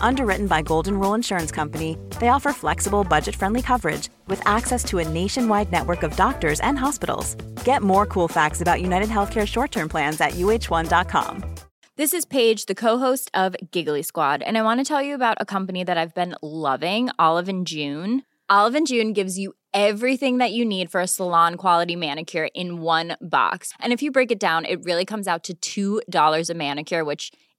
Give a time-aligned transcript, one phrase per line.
[0.00, 4.98] Underwritten by Golden Rule Insurance Company, they offer flexible, budget friendly coverage with access to
[4.98, 7.34] a nationwide network of doctors and hospitals.
[7.64, 11.44] Get more cool facts about United Healthcare short term plans at uh1.com.
[11.96, 15.38] This is Paige, the co-host of Giggly Squad, and I want to tell you about
[15.40, 18.22] a company that I've been loving, Olive and June.
[18.50, 22.82] Olive and June gives you everything that you need for a salon quality manicure in
[22.82, 23.72] one box.
[23.80, 27.32] And if you break it down, it really comes out to $2 a manicure, which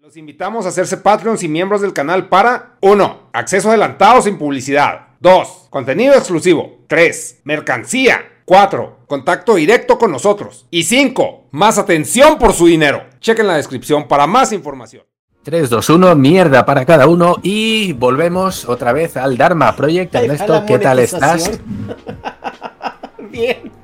[0.00, 3.30] Los invitamos a hacerse Patreons y miembros del canal para 1.
[3.34, 5.08] Acceso adelantado sin publicidad.
[5.20, 5.66] 2.
[5.68, 6.78] Contenido exclusivo.
[6.86, 7.42] 3.
[7.44, 8.20] Mercancía.
[8.46, 9.00] 4.
[9.06, 10.66] Contacto directo con nosotros.
[10.70, 11.48] Y 5.
[11.50, 13.04] Más atención por su dinero.
[13.20, 15.04] Chequen la descripción para más información.
[15.42, 20.14] 3, 2, 1, mierda para cada uno y volvemos otra vez al Dharma Project.
[20.14, 21.60] Ernesto, ¿qué tal estás?
[23.30, 23.77] Bien.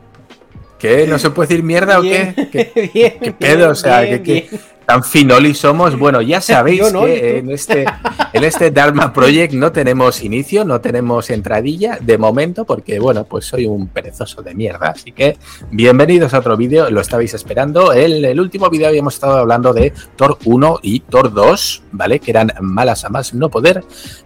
[0.84, 1.06] ¿Qué?
[1.06, 2.70] ¿No se puede decir mierda Bien, o qué?
[2.74, 3.70] ¿Qué, bien, qué pedo?
[3.70, 4.46] O sea, que, bien.
[4.84, 5.98] tan finoli somos.
[6.04, 7.86] Bueno, ya sabéis que en este,
[8.34, 13.46] en este Dharma Project no tenemos inicio, no tenemos entradilla de momento, porque bueno, pues
[13.46, 14.88] soy un perezoso de mierda.
[14.88, 15.38] Así que
[15.70, 17.94] bienvenidos a otro vídeo, lo estabais esperando.
[17.94, 22.20] El, el último vídeo habíamos estado hablando de Thor 1 y Thor 2, ¿vale?
[22.20, 23.82] Que eran malas a más no poder,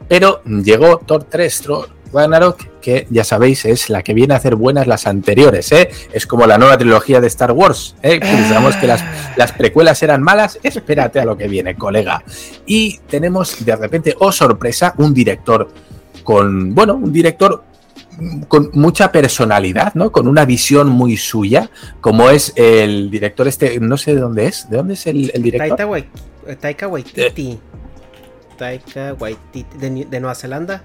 [0.08, 4.54] pero llegó Thor 3, Thor Ragnarok, que ya sabéis es la que viene a hacer
[4.54, 5.90] buenas las anteriores, ¿eh?
[6.10, 8.18] Es como la nueva trilogía de Star Wars, ¿eh?
[8.18, 9.04] Pensamos que las,
[9.36, 12.22] las precuelas eran malas, espérate a lo que viene, colega.
[12.64, 15.68] Y tenemos de repente, oh sorpresa, un director
[16.24, 17.62] con, bueno, un director
[18.48, 20.10] con mucha personalidad, ¿no?
[20.10, 21.68] Con una visión muy suya,
[22.00, 25.42] como es el director este, no sé de dónde es, ¿de dónde es el, el
[25.42, 25.76] director?
[25.76, 26.08] Taika, Wai-
[26.46, 27.58] eh, Taika Waititi.
[28.56, 29.76] Taika Waititi.
[29.78, 30.82] ¿De, de Nueva Zelanda?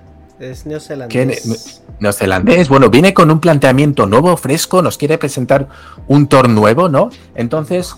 [0.52, 1.46] Es neozelandés.
[1.46, 1.56] Ne-
[2.00, 5.68] Neozelandés, bueno, viene con un planteamiento nuevo, fresco, nos quiere presentar
[6.08, 7.10] un Thor nuevo, ¿no?
[7.36, 7.96] Entonces,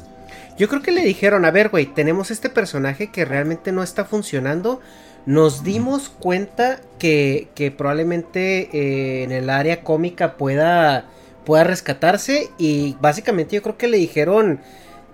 [0.58, 4.06] Yo creo que le dijeron, a ver, güey, tenemos este personaje que realmente no está
[4.06, 4.80] funcionando.
[5.26, 11.06] Nos dimos cuenta que, que probablemente eh, en el área cómica pueda,
[11.46, 12.52] pueda rescatarse.
[12.58, 14.62] Y básicamente yo creo que le dijeron,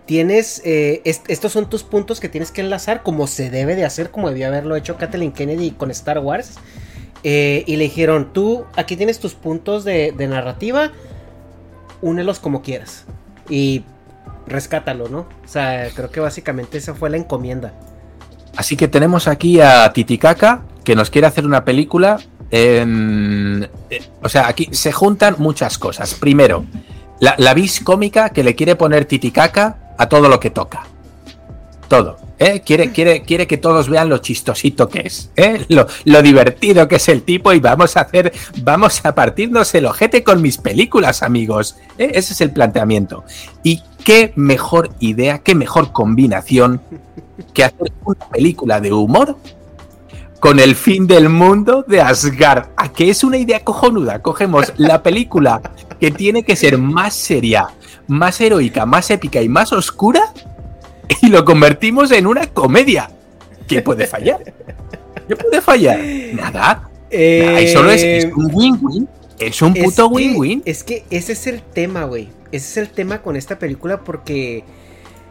[0.06, 3.86] tienes, eh, est- estos son tus puntos que tienes que enlazar como se debe de
[3.86, 6.56] hacer, como debió haberlo hecho Kathleen Kennedy con Star Wars.
[7.24, 10.92] Eh, y le dijeron, tú aquí tienes tus puntos de, narrativa,
[12.02, 13.06] únelos como quieras.
[13.50, 13.84] Y
[14.48, 15.20] rescátalo, ¿no?
[15.20, 17.74] O sea, creo que básicamente esa fue la encomienda.
[18.56, 22.20] así que tenemos aquí a Titicaca, que nos quiere hacer una película.
[22.50, 23.70] eh,
[24.22, 26.16] o sea, aquí se juntan muchas cosas.
[26.16, 26.66] Primero,
[27.20, 30.91] la, la vis cómica que le quiere poner Titicaca a todo lo que toca.
[31.92, 32.16] Todo.
[32.40, 32.62] ¿eh?
[32.66, 35.66] Quiere, quiere, quiere que todos vean lo chistosito que es, ¿eh?
[35.68, 38.32] lo, divertido que es el tipo y vamos a hacer,
[38.64, 41.76] vamos a partirnos el ojete con mis películas, amigos.
[41.98, 42.12] ¿eh?
[42.14, 43.26] Ese es el planteamiento.
[43.62, 46.80] Y qué mejor idea, qué mejor combinación
[47.54, 49.36] que hacer una película de humor
[50.40, 52.70] con el fin del mundo de Asgard.
[52.78, 54.22] ¿A que es una idea cojonuda?
[54.22, 55.62] Cogemos la película
[56.00, 57.68] que tiene que ser más seria,
[58.08, 60.32] más heroica, más épica y más oscura
[61.22, 63.10] y lo convertimos en una comedia.
[63.68, 64.42] ¿Qué puede fallar?
[65.28, 66.00] ¿Qué puede fallar?
[66.34, 66.90] Nada.
[67.12, 69.08] Nada, y solo es, es un win-win.
[69.40, 70.62] Es un Eh, Es puto win-win.
[70.66, 72.30] Es que ese es el tema, güey.
[72.52, 74.64] Ese es el tema con esta película porque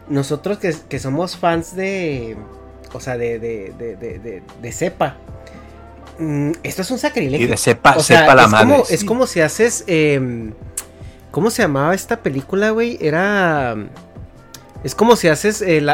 [0.09, 2.35] nosotros que, que somos fans de,
[2.93, 5.17] o sea, de, de, de, de cepa.
[6.19, 7.45] Mm, esto es un sacrilegio.
[7.45, 8.69] Y de cepa, sepa la es madre.
[8.69, 9.83] Como, Es como si haces.
[9.87, 10.53] Em,
[11.31, 12.97] ¿Cómo se llamaba esta película, güey?
[12.99, 13.75] Era.
[14.83, 15.61] Es como si haces.
[15.61, 15.85] Eh,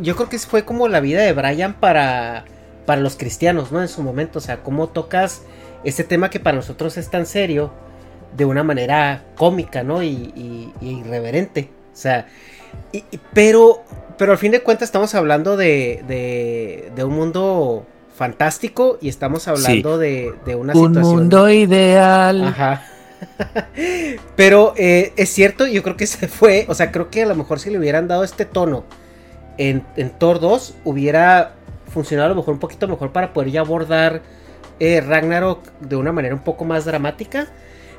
[0.00, 2.44] yo creo que fue como la vida de Brian para.
[2.86, 3.82] Para los cristianos, ¿no?
[3.82, 4.38] En su momento.
[4.38, 5.42] O sea, cómo tocas
[5.84, 7.72] este tema que para nosotros es tan serio.
[8.36, 10.02] De una manera cómica, ¿no?
[10.02, 11.70] Y, irreverente.
[11.92, 12.26] O sea.
[13.32, 13.82] pero.
[14.16, 16.02] Pero al fin de cuentas estamos hablando de.
[16.06, 22.48] De, de un mundo fantástico y estamos hablando de, de, una un mundo ideal.
[22.48, 22.82] Ajá.
[24.36, 27.34] Pero eh, es cierto, yo creo que se fue, o sea, creo que a lo
[27.34, 28.84] mejor si le hubieran dado este tono
[29.56, 31.54] en, en Thor 2, hubiera
[31.92, 34.22] funcionado a lo mejor un poquito mejor para poder ya abordar
[34.80, 37.48] eh, Ragnarok de una manera un poco más dramática.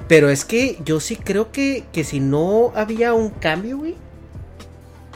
[0.08, 3.82] Pero es que yo sí creo que, que si no había un cambio,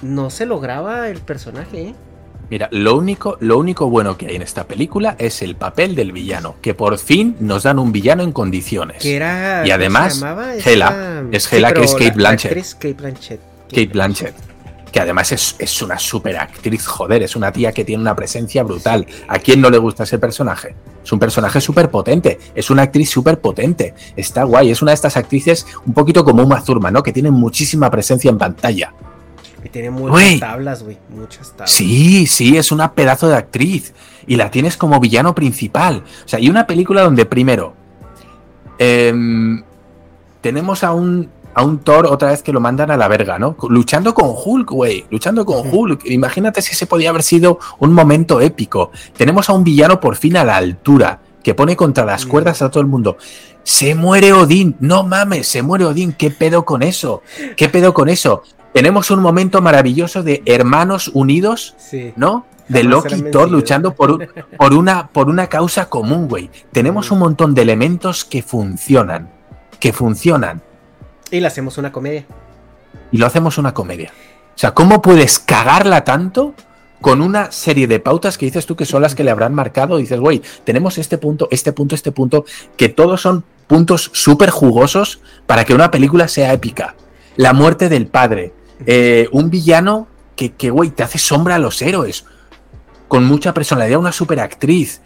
[0.02, 1.96] no se lograba el personaje, ¿eh?
[2.50, 6.12] Mira, lo único, lo único bueno que hay en esta película es el papel del
[6.12, 9.04] villano, que por fin nos dan un villano en condiciones.
[9.66, 10.24] y además,
[10.64, 12.74] Hela, es Hela que es Kate Blanchett.
[12.74, 13.40] Kate Blanchett.
[13.70, 14.36] Kate Blanchett.
[14.92, 18.62] Que además es, es una super actriz, joder, es una tía que tiene una presencia
[18.62, 19.08] brutal.
[19.28, 20.76] ¿A quién no le gusta ese personaje?
[21.04, 24.96] Es un personaje súper potente, es una actriz súper potente, está guay, es una de
[24.96, 27.02] estas actrices un poquito como Uma Thurman, ¿no?
[27.02, 28.94] Que tiene muchísima presencia en pantalla.
[29.64, 30.98] Y tiene muchas tablas, güey.
[31.10, 31.72] Muchas tablas.
[31.72, 33.94] Sí, sí, es una pedazo de actriz.
[34.28, 36.04] Y la tienes como villano principal.
[36.26, 37.74] O sea, y una película donde primero
[38.78, 39.64] em,
[40.42, 43.56] tenemos a un, a un Thor otra vez que lo mandan a la verga, ¿no?
[43.70, 45.06] Luchando con Hulk, güey.
[45.10, 46.06] Luchando con Hulk.
[46.06, 48.92] Imagínate si ese podía haber sido un momento épico.
[49.16, 51.20] Tenemos a un villano por fin a la altura.
[51.44, 53.18] Que pone contra las cuerdas a todo el mundo.
[53.64, 54.78] Se muere Odín.
[54.80, 56.14] No mames, se muere Odín.
[56.14, 57.22] ¿Qué pedo con eso?
[57.58, 58.44] ¿Qué pedo con eso?
[58.74, 61.76] Tenemos un momento maravilloso de hermanos unidos,
[62.16, 62.46] ¿no?
[62.68, 64.28] De Loki y Thor luchando por,
[64.58, 66.50] por, una, por una causa común, güey.
[66.72, 69.30] Tenemos un montón de elementos que funcionan.
[69.80, 70.62] Que funcionan.
[71.30, 72.26] Y lo hacemos una comedia.
[73.12, 74.12] Y lo hacemos una comedia.
[74.56, 76.54] O sea, ¿cómo puedes cagarla tanto
[77.02, 79.98] con una serie de pautas que dices tú que son las que le habrán marcado?
[79.98, 82.46] dices, güey, tenemos este punto, este punto, este punto,
[82.78, 86.96] que todos son puntos súper jugosos para que una película sea épica.
[87.36, 88.54] La muerte del padre,
[88.86, 92.26] eh, un villano que, que, güey, te hace sombra a los héroes.
[93.08, 95.02] Con mucha personalidad, una superactriz.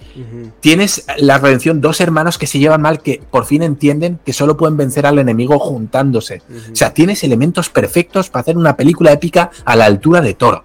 [0.61, 4.55] Tienes la redención, dos hermanos que se llevan mal, que por fin entienden que solo
[4.55, 6.41] pueden vencer al enemigo juntándose.
[6.71, 10.63] O sea, tienes elementos perfectos para hacer una película épica a la altura de Toro.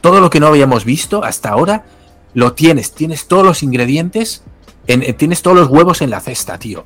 [0.00, 1.84] Todo lo que no habíamos visto hasta ahora,
[2.32, 2.92] lo tienes.
[2.92, 4.44] Tienes todos los ingredientes,
[4.86, 6.84] en, tienes todos los huevos en la cesta, tío.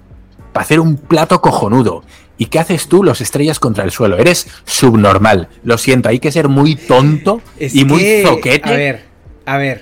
[0.55, 2.03] Para hacer un plato cojonudo.
[2.39, 3.03] ¿Y qué haces tú?
[3.03, 4.17] Los estrellas contra el suelo.
[4.17, 5.49] Eres subnormal.
[5.65, 8.69] Lo siento, hay que ser muy tonto y muy zoquete.
[8.69, 9.05] A ver,
[9.45, 9.81] a ver.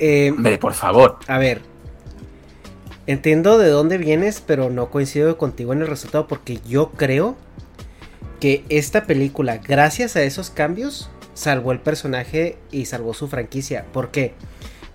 [0.00, 1.18] Eh, Hombre, por favor.
[1.28, 1.62] A ver.
[3.06, 7.36] Entiendo de dónde vienes, pero no coincido contigo en el resultado porque yo creo
[8.40, 13.86] que esta película, gracias a esos cambios, salvó el personaje y salvó su franquicia.
[13.92, 14.34] ¿Por qué?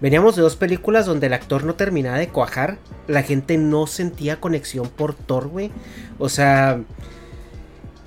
[0.04, 2.78] Veníamos de dos películas donde el actor no terminaba de cuajar.
[3.08, 5.72] La gente no sentía conexión por Thor, güey.
[6.20, 6.82] O sea,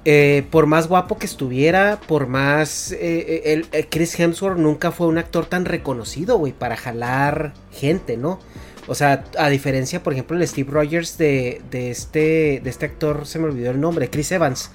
[0.05, 2.93] eh, por más guapo que estuviera, por más...
[2.93, 8.41] Eh, el, Chris Hemsworth nunca fue un actor tan reconocido, güey, para jalar gente, ¿no?
[8.89, 13.27] O sea, a diferencia, por ejemplo, el Steve Rogers de, de, este, de este actor,
[13.27, 14.71] se me olvidó el nombre, Chris Evans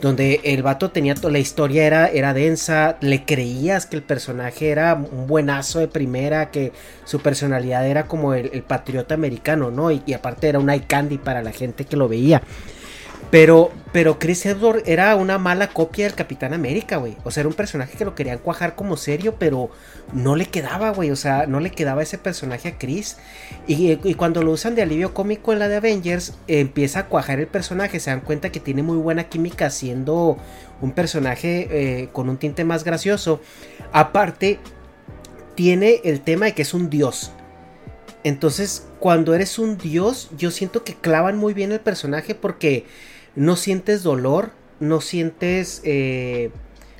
[0.00, 4.94] donde el vato tenía la historia era, era densa, le creías que el personaje era
[4.94, 6.72] un buenazo de primera, que
[7.04, 9.90] su personalidad era como el, patriota americano, ¿no?
[9.90, 12.42] Y, y, aparte era un eye candy para la gente que lo veía.
[13.30, 17.16] Pero, pero Chris Hemsworth era una mala copia del Capitán América, güey.
[17.22, 19.70] O sea, era un personaje que lo querían cuajar como serio, pero
[20.12, 21.12] no le quedaba, güey.
[21.12, 23.18] O sea, no le quedaba ese personaje a Chris.
[23.68, 27.46] Y, cuando lo usan de alivio cómico en la de Avengers, empieza a cuajar el
[27.46, 28.00] personaje.
[28.00, 30.36] Se dan cuenta que tiene muy buena química siendo
[30.80, 33.40] un personaje eh, con un tinte más gracioso.
[33.92, 34.58] Aparte,
[35.54, 37.30] tiene el tema de que es un dios.
[38.24, 42.84] Entonces, cuando eres un dios, yo siento que clavan muy bien el personaje porque
[43.40, 46.50] no sientes dolor, no sientes eh,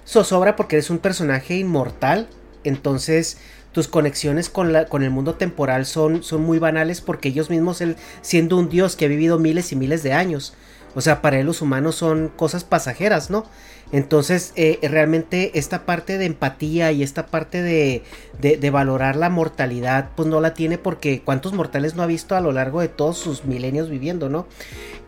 [0.07, 2.29] zozobra porque eres un personaje inmortal.
[2.65, 3.37] Entonces
[3.73, 7.83] tus conexiones con, la, con el mundo temporal son, son muy banales porque ellos mismos,
[7.83, 10.55] él, siendo un dios que ha vivido miles y miles de años,
[10.95, 13.45] o sea, para él los humanos son cosas pasajeras, ¿no?
[13.93, 18.03] Entonces, eh, realmente esta parte de empatía y esta parte de,
[18.41, 22.41] de, valorar la mortalidad, pues no la tiene porque cuántos mortales no ha visto a
[22.41, 24.47] lo largo de todos sus milenios viviendo, ¿no?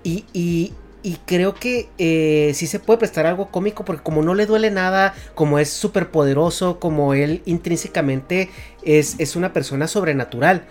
[0.04, 4.34] Y, y, y creo que eh, sí se puede prestar algo cómico porque como no
[4.34, 8.50] le duele nada, como es súper poderoso, como él intrínsecamente
[8.82, 10.62] es, es una persona sobrenatural.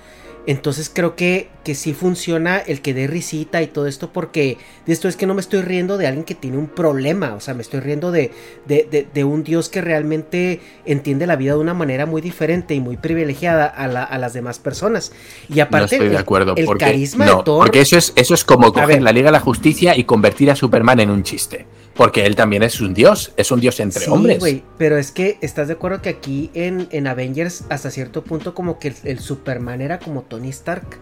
[0.47, 4.57] Entonces creo que, que sí funciona el que dé risita y todo esto porque
[4.87, 7.39] de esto es que no me estoy riendo de alguien que tiene un problema, o
[7.39, 8.31] sea, me estoy riendo de,
[8.65, 12.97] de, un Dios que realmente entiende la vida de una manera muy diferente y muy
[12.97, 15.11] privilegiada a, las demás personas.
[15.47, 17.65] Y aparte, no estoy de acuerdo, el, porque, carisma de Thor...
[17.65, 20.55] Porque eso es, eso es como coger la Liga de la Justicia y convertir a
[20.55, 21.67] Superman en un chiste.
[22.01, 24.39] Porque él también es un dios, es un dios entre sí, hombres.
[24.39, 28.55] Güey, pero es que estás de acuerdo que aquí en, en Avengers, hasta cierto punto,
[28.55, 30.97] como que el, Superman era como Tony Stark.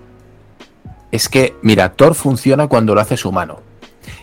[1.13, 3.61] Es que, mira, Thor funciona cuando lo hace humano.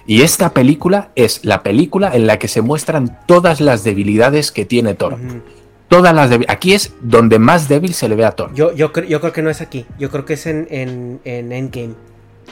[0.07, 4.67] Y esta película es la película en la que se muestran todas las debilidades que
[4.67, 5.17] tiene Thor.
[5.89, 8.53] Todas las Aquí es donde más débil se le ve a Thor.
[8.53, 9.87] Yo, yo, yo creo que no es aquí.
[9.99, 11.95] Yo creo que es en, en, en Endgame.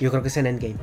[0.00, 0.76] Yo creo que es en Endgame.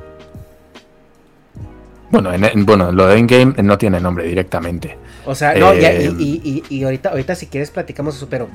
[2.12, 4.98] Bueno, en, bueno, lo de Endgame no tiene nombre directamente.
[5.24, 8.50] O sea, no, eh, y, ahorita, ahorita si quieres platicamos eso, pero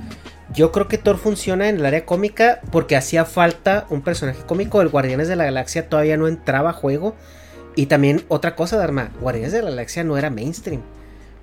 [0.53, 4.79] yo creo que Thor funciona en el área cómica porque hacía falta un personaje cómico.
[4.83, 7.15] El Guardianes de la Galaxia todavía no entraba a juego.
[7.75, 10.81] Y también otra cosa, Dharma, Guardianes de la Galaxia no era mainstream.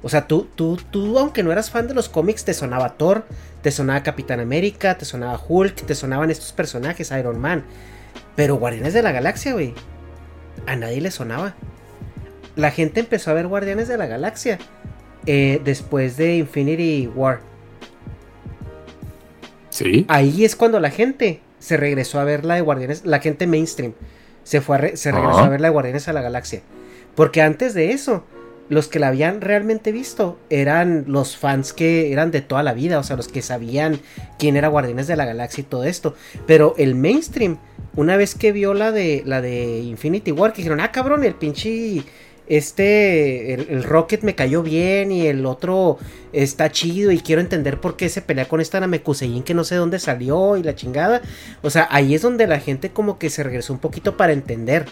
[0.05, 3.25] O sea, tú, tú, tú, aunque no eras fan de los cómics, te sonaba Thor,
[3.63, 7.65] te sonaba Capitán América, te sonaba Hulk, te sonaban estos personajes, Iron Man.
[8.37, 9.75] Pero Guardianes de la Galaxia, güey,
[10.67, 11.57] a nadie le sonaba
[12.57, 14.59] la gente empezó a ver Guardianes de la Galaxia
[15.27, 17.41] eh, después de Infinity War.
[19.71, 20.05] Sí.
[20.09, 23.95] Ahí es cuando la gente se regresó a ver la de Guardianes, la gente mainstream
[24.45, 26.63] se fue se regresó a ver la de Guardianes de la Galaxia.
[27.17, 28.25] Porque antes de eso,
[28.69, 32.99] los que la habían realmente visto eran los fans que eran de toda la vida,
[32.99, 34.01] o sea, los que sabían
[34.39, 36.15] quién era Guardianes de la Galaxia y todo esto.
[36.47, 37.59] Pero el mainstream,
[37.97, 41.35] una vez que vio la de la de Infinity War, que dijeron, ah, cabrón, el
[41.35, 42.03] pinche
[42.47, 45.99] este, el, Rocket me cayó bien y el otro
[46.33, 49.77] está chido y quiero entender por qué se pelea con esta Namekusein que no sé
[49.77, 51.23] dónde salió y la chingada.
[51.63, 54.87] O sea, ahí es donde la gente como que se regresó un poquito para entender.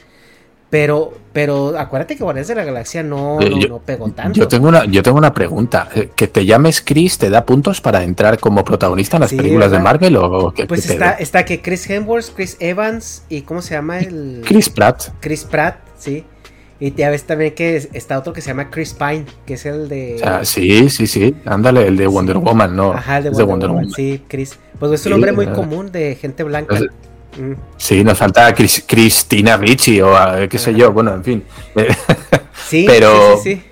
[0.70, 4.40] Pero, pero acuérdate que Guardianes de la Galaxia no, no, pegó tanto.
[4.40, 5.90] Yo tengo, una, yo tengo una pregunta.
[5.94, 9.70] Eh, ¿Que te llames Chris te da puntos para entrar como protagonista en las películas
[9.70, 10.16] de Marvel?
[10.16, 14.40] O, pues está, está que Chris Hemsworth, Chris Evans y ¿cómo se llama el...?
[14.46, 15.08] Chris Pratt.
[15.20, 16.24] Chris Pratt, sí.
[16.82, 19.88] Y ya ves también que está otro que se llama Chris Pine, que es el
[19.88, 20.20] de.
[20.42, 21.32] sí, sí, sí.
[21.44, 22.92] Ándale, el de Wonder Woman, ¿no?
[22.92, 23.90] Ajá, el de Wonder, Woman.
[23.92, 24.58] Sí, Chris.
[24.80, 26.74] Pues es un nombre muy común de gente blanca.
[27.38, 27.52] Mm.
[27.76, 31.44] Sí, nos falta Cristina Ricci o ah, qué sé yo, bueno, en fin.
[32.66, 33.62] Sí, pero, sí, sí,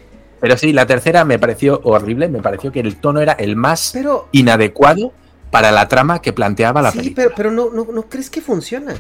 [0.40, 3.92] Pero sí, la tercera me pareció horrible, me pareció que el tono era el más
[4.30, 5.12] inadecuado
[5.50, 7.08] para la trama que planteaba la película.
[7.08, 8.94] Sí, pero, pero no, no, no crees que funciona.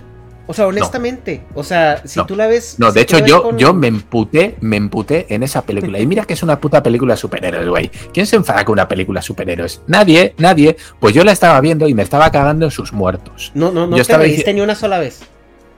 [0.50, 2.74] O sea, honestamente, o sea, si tú la ves.
[2.76, 6.00] No, de hecho, yo, yo me emputé, me emputé en esa película.
[6.00, 7.88] Y mira que es una puta película de superhéroes, güey.
[8.12, 9.82] ¿Quién se enfada con una película de superhéroes?
[9.86, 10.76] Nadie, nadie.
[10.98, 13.52] Pues yo la estaba viendo y me estaba cagando en sus muertos.
[13.54, 15.20] No, no, no yo te reíste ni una sola vez.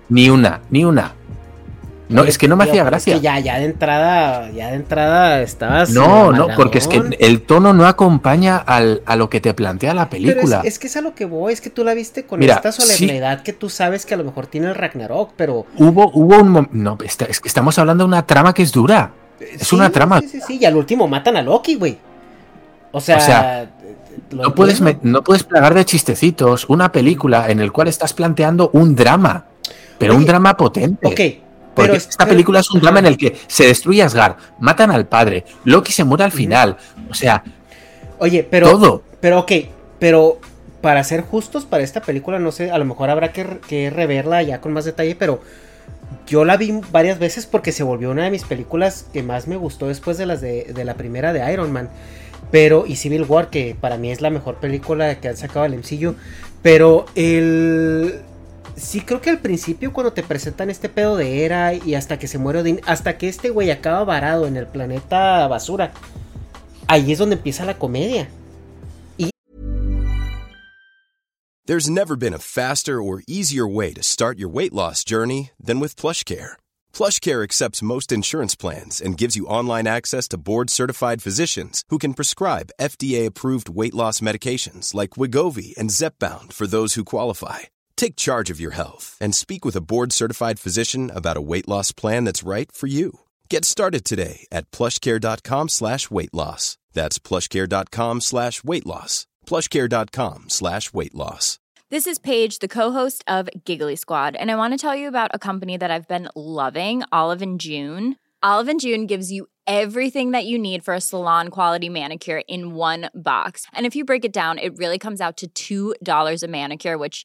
[0.08, 1.16] Ni una, ni una.
[2.12, 3.16] No, es que no me hacía gracia.
[3.18, 5.90] ya, ya de entrada, ya de entrada estabas.
[5.90, 9.94] No, no, porque es que el tono no acompaña al, a lo que te plantea
[9.94, 10.62] la película.
[10.64, 13.42] es, que es a lo que voy, es que tú la viste con esta solemnidad
[13.42, 15.66] que tú sabes que a lo mejor tiene el Ragnarok, pero.
[15.76, 19.12] Hubo, hubo un no, es que estamos hablando de una trama que es dura.
[19.40, 20.20] Es una trama.
[20.20, 21.98] Sí, sí, sí, y al último matan a Loki, güey.
[22.92, 23.70] O sea,
[24.30, 28.94] no puedes, no puedes plagar de chistecitos una película en el cual estás planteando un
[28.94, 29.46] drama,
[29.98, 31.06] pero un drama potente.
[31.06, 31.42] Ok,
[31.74, 35.44] porque esta película es un drama en el que se destruye Asgard, matan al padre,
[35.64, 36.76] Loki se muere al final.
[37.10, 37.42] O sea.
[38.18, 38.70] Oye, pero.
[38.70, 39.02] Todo.
[39.20, 39.52] Pero ok,
[39.98, 40.38] pero
[40.80, 44.60] para ser justos para esta película, no sé, a lo mejor habrá que, reverla ya
[44.60, 45.40] con más detalle, pero
[46.26, 49.56] yo la vi varias veces porque se volvió una de mis películas que más me
[49.56, 51.88] gustó después de las de, de la primera de Iron Man.
[52.50, 55.74] Pero, y Civil War, que para mí es la mejor película que han sacado el
[55.78, 56.14] MCU.
[56.60, 58.20] Pero el
[58.76, 62.28] sí creo que al principio cuando te presentan este pedo de Era y hasta que
[62.28, 65.92] se muere Odin, hasta que este güey acaba varado en el planeta basura,
[66.88, 68.28] ahí es donde empieza la comedia.
[69.16, 69.30] Y
[71.66, 75.78] There's never been a faster or easier way to start your weight loss journey than
[75.78, 76.56] with PlushCare.
[76.92, 82.14] PlushCare accepts most insurance plans and gives you online access to board-certified physicians who can
[82.14, 87.60] prescribe FDA-approved weight loss medications like Wigovi and Zepbound for those who qualify.
[88.02, 91.68] Take charge of your health and speak with a board certified physician about a weight
[91.68, 93.20] loss plan that's right for you.
[93.48, 96.78] Get started today at plushcare.com slash weight loss.
[96.94, 99.28] That's plushcare.com slash weight loss.
[99.46, 101.60] Plushcare.com slash weight loss.
[101.90, 105.30] This is Paige, the co-host of Giggly Squad, and I want to tell you about
[105.32, 108.16] a company that I've been loving, Olive and June.
[108.42, 112.74] Olive and June gives you everything that you need for a salon quality manicure in
[112.74, 113.64] one box.
[113.72, 117.24] And if you break it down, it really comes out to $2 a manicure, which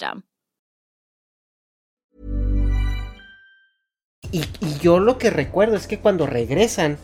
[4.31, 4.43] Y,
[4.81, 6.97] yo lo que recuerdo es que cuando regresan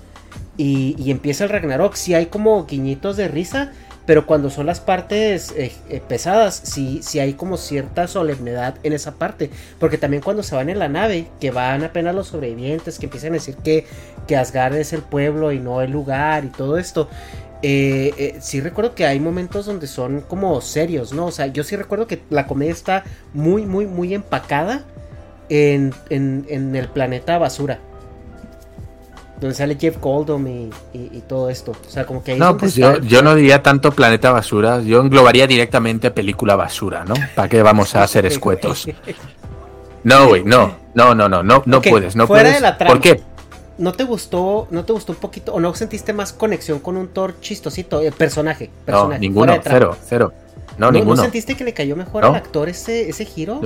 [0.56, 3.74] y, y empieza el Ragnarok, sí hay como guiñitos de risa,
[4.08, 8.94] pero cuando son las partes eh, eh, pesadas, sí, sí hay como cierta solemnidad en
[8.94, 9.52] esa parte.
[9.80, 13.32] Porque también cuando se van en la nave, que van apenas los sobrevivientes, que empiezan
[13.32, 13.86] a decir que,
[14.26, 17.10] que Asgard es el pueblo y no el lugar y todo esto.
[17.64, 21.26] Eh, eh, sí recuerdo que hay momentos donde son como serios, ¿no?
[21.26, 24.84] O sea, yo sí recuerdo que la comedia está muy, muy, muy empacada
[25.50, 27.80] en, en, en el planeta basura.
[29.40, 31.72] Donde sale Jeff Goldblum y, y- y todo esto.
[31.72, 35.00] O sea, como que ahí No, pues yo, yo no diría tanto planeta basura, yo
[35.02, 37.14] englobaría directamente película basura, ¿no?
[37.36, 38.88] ¿Para qué vamos a ser escuetos?
[40.04, 42.56] No, güey, no, no, no, no, no, no puedes, no fuera puedes.
[42.56, 42.78] de la.
[42.78, 43.22] ¿Por qué?
[43.78, 47.10] ¿No te gustó, no te gustó un poquito, o no sentiste más conexión con un
[47.10, 48.68] Thor chistosito, el personaje?
[48.80, 49.78] No, personaje ninguno, fuera de trama?
[49.78, 50.34] cero, cero.
[50.78, 51.16] No, ¿No, ninguno.
[51.16, 52.30] ¿No sentiste que le cayó mejor No.
[52.30, 53.62] al actor ese, ese giro?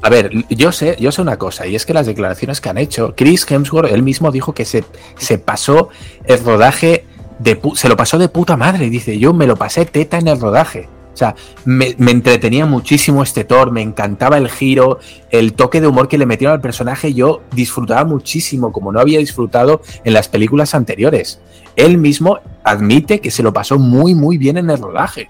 [0.00, 2.78] A ver, yo sé, yo sé una cosa, y es que las declaraciones que han
[2.78, 4.84] hecho, Chris Hemsworth, él mismo dijo que se,
[5.18, 5.88] se pasó
[6.24, 7.04] el rodaje
[7.38, 10.40] de se lo pasó de puta madre, dice, yo me lo pasé teta en el
[10.40, 10.88] rodaje.
[11.12, 11.34] O sea,
[11.66, 14.98] me, me entretenía muchísimo este Thor, me encantaba el giro,
[15.30, 19.18] el toque de humor que le metieron al personaje, yo disfrutaba muchísimo, como no había
[19.18, 21.40] disfrutado en las películas anteriores.
[21.76, 25.28] Él mismo admite que se lo pasó muy, muy bien en el rodaje.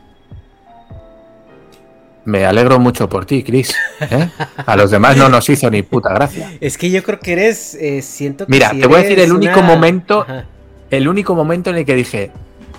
[2.24, 3.74] Me alegro mucho por ti, Chris.
[4.00, 4.28] ¿eh?
[4.64, 6.52] A los demás no nos hizo ni puta gracia.
[6.60, 9.18] Es que yo creo que eres, eh, siento que Mira, si te voy a decir
[9.18, 10.46] el único una- momento- Ajá.
[10.90, 12.30] El único momento en el que dije,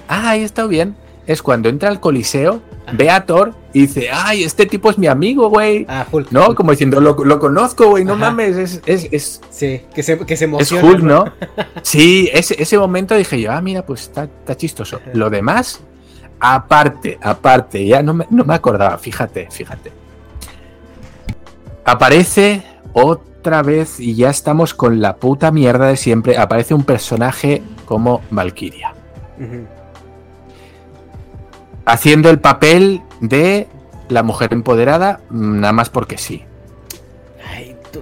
[0.08, 4.44] ah, ahí está bien, es cuando entra al Coliseo, ve a Thor y dice, ay,
[4.44, 5.86] este tipo es mi amigo, güey.
[5.88, 6.32] Ah, Hulk.
[6.32, 6.58] No, Hulk.
[6.58, 8.26] como diciendo, lo, lo conozco, güey, no Ajá.
[8.32, 10.72] mames, es, es, es, Sí, que se, que se es.
[10.72, 11.26] Hulk, ¿no?
[11.82, 15.00] Sí, ese, ese momento dije yo, ah, mira, pues está, está chistoso.
[15.14, 15.80] Lo demás,
[16.40, 19.92] aparte, aparte, ya no me, no me acordaba, fíjate, fíjate.
[21.86, 26.38] Aparece otra vez y ya estamos con la puta mierda de siempre.
[26.38, 28.94] Aparece un personaje como Valkyria.
[29.38, 29.68] Ujú.
[31.86, 33.68] Haciendo el papel de
[34.10, 36.44] la mujer empoderada, mm, nada más porque sí.
[37.54, 38.02] Ay, tú.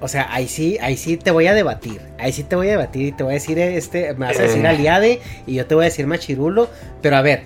[0.00, 2.00] O sea, ahí sí, ahí sí te voy a debatir.
[2.18, 4.42] Ahí sí te voy a debatir y te voy a decir, este, me vas a
[4.42, 4.68] decir Eh.
[4.68, 6.68] Aliade y yo te voy a decir Machirulo.
[7.00, 7.44] Pero a ver,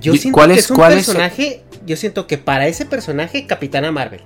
[0.00, 1.62] yo ¿Y siento cuál que es- un cuál es- personaje.
[1.84, 4.22] Yo siento que para ese personaje, Capitana Marvel.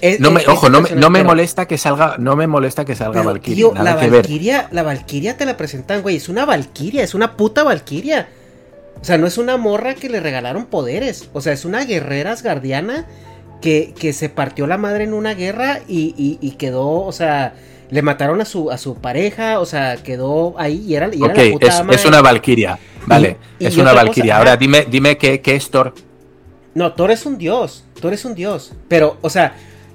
[0.00, 2.84] Es- No me, ojo, no me, no me pero- molesta que salga, no me molesta
[2.84, 3.94] que salga Valkyria, la.
[3.96, 6.16] Valkyria, la Valkyria te la presentan, güey.
[6.16, 8.28] Es una Valkyria, es una puta Valkyria.
[9.00, 11.28] O sea, no es una morra que le regalaron poderes.
[11.32, 13.06] O sea, es una guerrera asgardiana
[13.60, 17.54] que, que se partió la madre en una guerra y, y- y quedó, o sea,
[17.90, 21.34] le mataron a su, a su pareja, o sea, quedó ahí y era, y era
[21.34, 24.00] la puta es, ama es de- una Valkyria, vale, y es una cosa,
[24.32, 24.38] ajá.
[24.38, 25.94] Ahora dime, dime qué, qué es Thor.
[26.74, 27.84] No, Thor es un dios.
[28.00, 28.72] Thor es un dios.
[28.88, 29.54] Pero, o sea,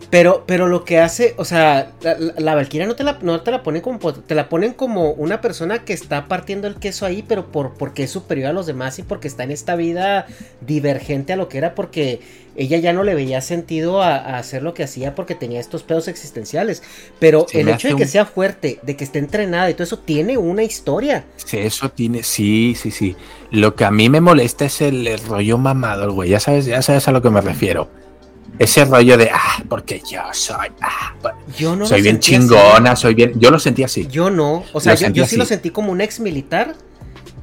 [0.09, 2.55] pero, pero lo que hace, o sea, la, la-
[2.87, 5.93] no te la, no te la ponen como, te la ponen como una persona que
[5.93, 9.27] está partiendo el queso ahí, pero por, porque es superior a los demás y porque
[9.27, 10.25] está en esta vida
[10.61, 12.19] divergente a lo que era, porque
[12.55, 15.83] ella ya no le veía sentido a, a hacer lo que hacía porque tenía estos
[15.83, 16.83] pedos existenciales.
[17.19, 19.83] Pero Se el hecho de que un- sea fuerte, de que esté entrenada y todo
[19.83, 21.25] eso, tiene una historia.
[21.35, 23.15] Sí, eso tiene, sí, sí, sí.
[23.49, 26.29] Lo que a mí me molesta es el, el rollo mamador, güey.
[26.29, 27.89] Ya sabes, ya sabes a lo que me refiero.
[28.59, 32.31] Ese rollo de, ah, porque yo soy, ah, pues, Yo no soy bien así.
[32.31, 33.33] chingona, soy bien.
[33.39, 34.07] Yo lo sentí así.
[34.07, 35.37] Yo no, o sea, yo, yo sí así.
[35.37, 36.75] lo sentí como un ex militar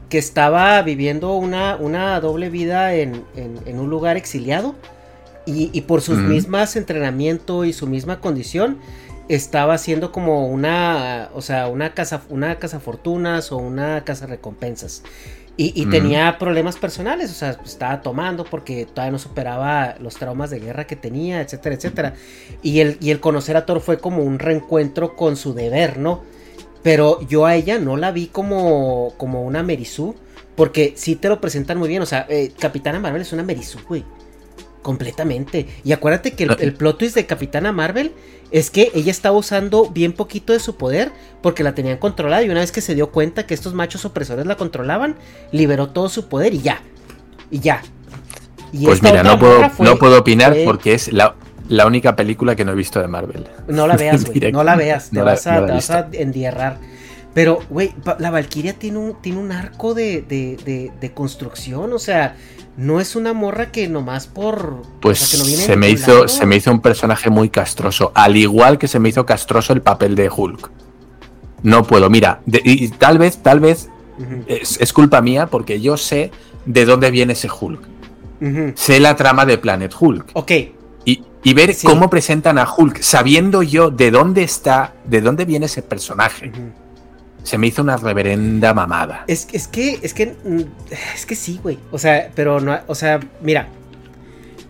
[0.09, 4.75] que estaba viviendo una, una doble vida en, en- en un lugar exiliado
[5.44, 8.79] y, y por sus mismas entrenamiento y su misma condición
[9.29, 15.03] estaba haciendo como una, o sea, una casa, una casa fortunas o una casa recompensas.
[15.61, 20.51] Y, y tenía problemas personales, o sea, estaba tomando porque todavía no superaba los traumas
[20.51, 22.14] de guerra que tenía, etcétera, etcétera.
[22.62, 26.23] Y el, y el conocer a Thor fue como un reencuentro con su deber, ¿no?
[26.85, 30.14] Pero yo a ella no la vi como, como una Merizú,
[30.55, 33.81] porque sí te lo presentan muy bien, o sea, eh, Capitana Marvel es una Merizú,
[33.88, 34.05] güey.
[34.82, 35.66] Completamente.
[35.84, 38.12] Y acuérdate que el, el plot twist de Capitana Marvel
[38.50, 41.12] es que ella estaba usando bien poquito de su poder
[41.42, 44.46] porque la tenían controlada y una vez que se dio cuenta que estos machos opresores
[44.46, 45.16] la controlaban,
[45.52, 46.80] liberó todo su poder y ya.
[47.50, 47.82] Y ya.
[48.72, 51.34] Y pues mira, no puedo, no puedo opinar porque es la,
[51.68, 53.46] la, única película que no he visto de Marvel.
[53.66, 54.52] No la veas, güey.
[54.52, 55.10] no la veas.
[55.10, 56.78] Te, vas, a, te vas a endierrar.
[57.34, 62.36] Pero, güey, la Valkyria tiene un, tiene un arco de, de, de, construcción, o sea,
[62.78, 64.82] no es una morra que nomás por...
[65.00, 69.00] Pues se, me hizo, se me hizo un personaje muy castroso, al igual que se
[69.00, 70.70] me hizo castroso el papel de Hulk.
[71.64, 73.88] No puedo, mira, y tal vez, tal vez
[74.46, 76.30] es, culpa mía porque yo sé
[76.66, 77.80] de dónde viene ese Hulk.
[78.76, 80.30] Sé la trama de Planet Hulk.
[80.34, 80.52] Ok.
[81.04, 85.66] Y, y ver cómo presentan a Hulk, sabiendo yo de dónde está, de dónde viene
[85.66, 86.52] ese personaje
[87.42, 89.24] se me hizo una reverenda mamada.
[89.27, 90.61] Es, es que, es que, mm,
[91.14, 91.79] es que sí, güey.
[91.90, 93.68] O sea, pero no, o sea, mira,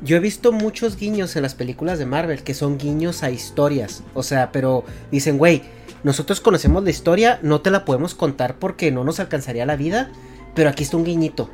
[0.02, 4.04] yo he visto muchos guiños en las películas de Marvel que son guiños a historias.
[4.14, 5.62] O sea, pero dicen, güey,
[6.04, 10.10] nosotros conocemos la historia, no te la podemos contar porque no nos alcanzaría la vida,
[10.54, 11.50] pero aquí está un guiñito.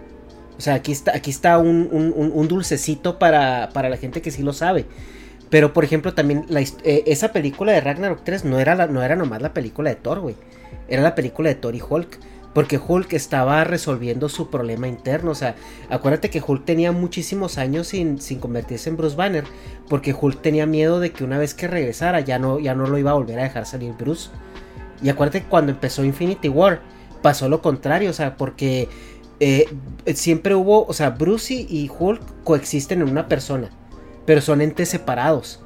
[0.59, 4.43] O sea, aquí está, aquí está un, un, dulcecito para, para, la gente que sí
[4.43, 4.87] lo sabe.
[5.51, 9.17] Pero, por ejemplo, también eh, esa película de Ragnarok 3 no era, la, no era
[9.17, 10.37] nomás la película de Thor, güey
[10.89, 12.19] era la película de Thor y Hulk.
[12.55, 15.33] Porque Hulk estaba resolviendo su problema interno.
[15.33, 15.57] O sea,
[15.91, 19.45] acuérdate que Hulk tenía muchísimos años sin, sin convertirse en Bruce Banner.
[19.89, 22.97] Porque Hulk tenía miedo de que una vez que regresara ya no, ya no lo
[22.97, 24.31] iba a volver a dejar salir Bruce.
[25.03, 26.81] Y acuérdate que cuando empezó Infinity War
[27.23, 28.11] pasó lo contrario.
[28.11, 28.89] O sea, porque
[29.41, 29.67] eh,
[30.15, 33.71] siempre hubo, o sea, Bruce y Hulk coexisten en una persona.
[34.27, 35.64] Pero son entes separados.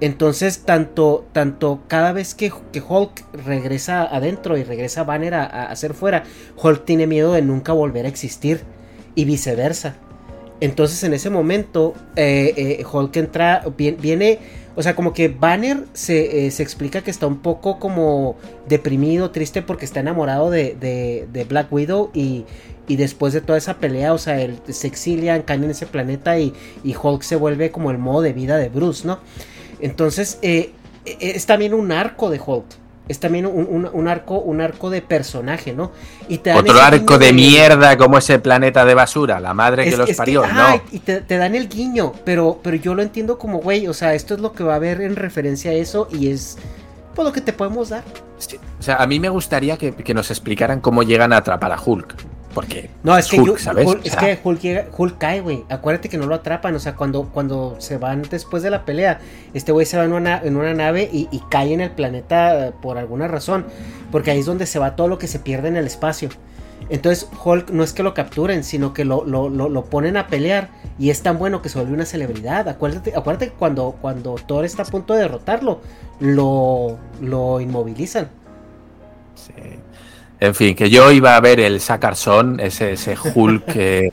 [0.00, 6.24] Entonces, tanto, tanto cada vez que, Hulk regresa adentro y regresa Banner a, hacer fuera,
[6.62, 8.62] Hulk tiene miedo de nunca volver a existir
[9.14, 9.96] y viceversa.
[10.60, 14.38] Entonces, en ese momento, eh, eh, Hulk entra, viene,
[14.74, 18.36] o sea, como que Banner se, eh, se, explica que está un poco como
[18.68, 22.44] deprimido, triste porque está enamorado de, Black Widow y,
[22.88, 26.38] y, después de toda esa pelea, o sea, él se exilia, cae en ese planeta
[26.38, 29.20] y, y Hulk se vuelve como el modo de vida de Bruce, ¿no?
[29.80, 30.72] Entonces, eh,
[31.04, 32.66] eh, es también un arco de Hulk.
[33.08, 35.90] Es también un, arco, un arco de personaje, ¿no?
[36.28, 40.46] Y Otro arco de, mierda como ese planeta de basura, la madre que los parió,
[40.46, 40.80] ¿no?
[40.92, 44.34] Y te, dan el guiño, pero, pero yo lo entiendo como, güey, o sea, esto
[44.34, 46.56] es lo que va a haber en referencia a eso y es
[47.16, 48.04] por lo que te podemos dar.
[48.78, 51.82] O sea, a mí me gustaría que, que nos explicaran cómo llegan a atrapar a
[51.84, 52.14] Hulk.
[52.54, 53.88] Porque no, es que Hulk, ¿sabes?
[54.02, 55.64] es que Hulk, cae, güey.
[55.68, 56.74] Acuérdate que no lo atrapan.
[56.74, 59.20] O sea, cuando, cuando se van después de la pelea,
[59.54, 62.72] este güey se va en una, en una nave y, cae en el planeta eh,
[62.82, 63.66] por alguna razón.
[64.10, 66.28] Porque ahí es donde se va todo lo que se pierde en el espacio.
[66.88, 70.70] Entonces, Hulk no es que lo capturen, sino que lo, lo, ponen a pelear.
[70.98, 72.68] Y es tan bueno que se vuelve una celebridad.
[72.68, 75.80] Acuérdate, acuérdate que cuando, cuando Thor está a punto de derrotarlo,
[76.18, 78.28] lo, lo inmovilizan.
[79.36, 79.52] Sí.
[80.40, 84.12] En fin, que yo iba a ver el Sacarson, ese, ese Hulk eh,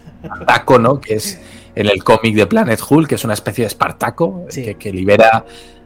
[0.79, 0.99] ¿no?
[0.99, 1.39] Que es
[1.73, 4.45] en el cómic de Planet Hulk, que es una especie de Espartaco,
[4.77, 5.45] que, libera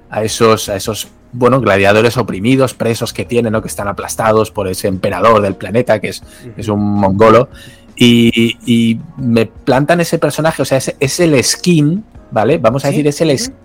[0.10, 3.62] a esos, a esos bueno, gladiadores oprimidos, presos que tienen, ¿no?
[3.62, 6.24] Que están aplastados por ese emperador del planeta, que es,
[6.58, 7.50] es un mongolo.
[7.96, 12.58] Y, me plantan ese personaje, o sea, es, el skin, ¿vale?
[12.58, 13.56] Vamos a decir, es el skin.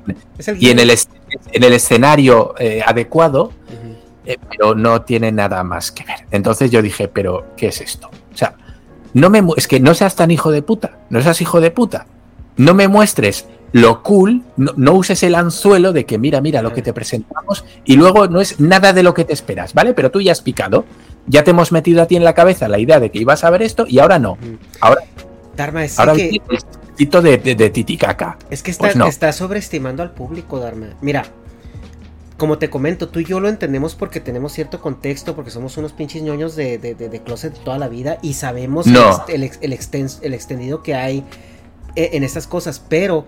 [0.59, 3.53] y en el, en el escenario eh, adecuado
[4.27, 6.27] eh, pero no tiene nada más que ver.
[6.31, 8.11] Entonces yo dije, pero ¿qué es esto?
[8.33, 8.57] O sea,
[9.15, 12.07] no me es que no seas tan hijo de puta, no seas hijo de puta.
[12.57, 16.81] No me muestres lo cool, no, uses el anzuelo de que mira, mira lo que
[16.81, 19.93] te presentamos y luego no es nada de lo que te esperas, ¿vale?
[19.93, 20.87] Pero tú ya has picado,
[21.27, 23.51] ya te hemos metido a ti en la cabeza la idea de que ibas a
[23.51, 24.39] ver esto y ahora no.
[24.81, 25.03] Ahora,
[25.57, 26.41] Dharma, es ahora que...
[26.99, 28.39] el de, de, de, titicaca.
[28.49, 30.89] Es que está, pues está sobreestimando al público, Dharma.
[31.03, 31.27] Mira,
[32.37, 35.93] como te comento, tú y yo lo entendemos porque tenemos cierto contexto, porque somos unos
[35.93, 38.87] pinches ñoños de, de, de, closet toda la vida y sabemos
[39.29, 41.25] el, el, extendido que hay
[41.95, 43.27] eh, en estas cosas, pero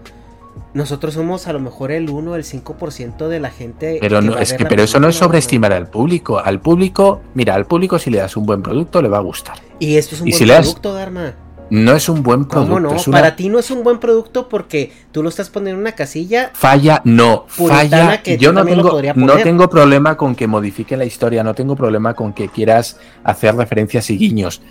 [0.74, 3.98] nosotros somos a lo mejor el 1 o el 5% de la gente.
[4.00, 6.38] Pero, no, es que, pero eso no es sobreestimar al público.
[6.38, 9.56] Al público, mira, al público si le das un buen producto le va a gustar.
[9.78, 12.74] Y esto es un buen producto, Dharma no es un buen producto.
[12.74, 13.12] ¿Cómo no?
[13.12, 16.50] Para ti no es un buen producto porque tú lo estás poniendo en una casilla.
[16.54, 18.22] Falla, no, falla.
[18.22, 22.14] Que yo no tengo, no tengo problema con que modifique la historia, no tengo problema
[22.14, 24.62] con que quieras hacer referencias y guiños.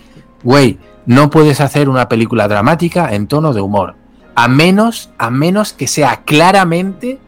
[0.42, 3.94] Güey, no puedes hacer una película dramática en tono de humor.
[4.34, 7.18] A menos, a menos que sea claramente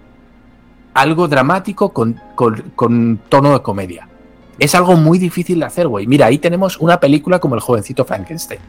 [0.94, 2.20] algo dramático con,
[3.28, 4.09] tono de comedia.
[4.59, 6.06] Es algo muy difícil de hacer, güey.
[6.06, 8.61] Mira, ahí tenemos una película como El jovencito Frankenstein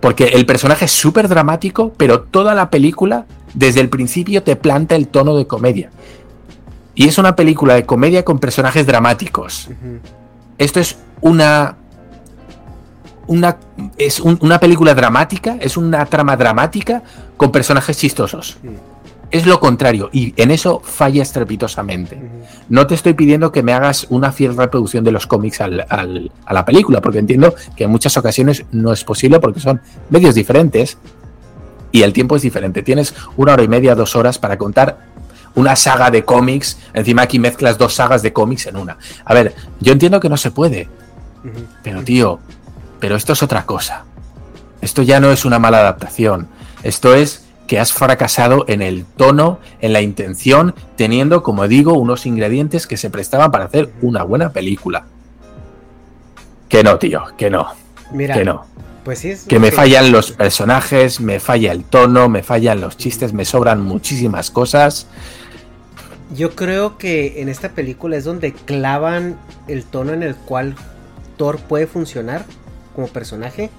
[0.00, 4.94] Porque el personaje es súper dramático, pero toda la película, desde el principio, te planta
[4.94, 5.90] el tono de comedia.
[6.94, 9.68] Y es una película de comedia con personajes dramáticos.
[10.58, 11.76] Esto es una.
[13.28, 13.58] Una,
[13.98, 17.02] es una película dramática, es una trama dramática
[17.36, 18.56] con personajes chistosos.
[19.30, 22.18] Es lo contrario, y en eso falla estrepitosamente.
[22.70, 26.64] No te estoy pidiendo que me hagas una fiel reproducción de los cómics a la
[26.64, 30.96] película, porque entiendo que en muchas ocasiones no es posible porque son medios diferentes
[31.92, 32.82] y el tiempo es diferente.
[32.82, 35.06] Tienes una hora y media, dos horas para contar
[35.54, 36.78] una saga de cómics.
[36.94, 38.96] Encima aquí mezclas dos sagas de cómics en una.
[39.26, 40.88] A ver, yo entiendo que no se puede,
[41.82, 42.40] pero tío,
[42.98, 44.04] pero esto es otra cosa.
[44.80, 46.48] Esto ya no es una mala adaptación.
[46.82, 52.24] Esto es que has fracasado en el tono, en la intención, teniendo, como digo, unos
[52.26, 55.04] ingredientes que se prestaban para hacer una buena película.
[56.68, 57.68] Que no, tío, que no.
[58.10, 58.64] Mira, que no.
[59.04, 63.32] Pues sí que me fallan los personajes, me falla el tono, me fallan los chistes,
[63.34, 65.06] me sobran muchísimas cosas.
[66.34, 70.74] Yo creo que en esta película es donde clavan el tono en el cual
[71.36, 72.44] Thor puede funcionar
[72.94, 73.70] como personaje.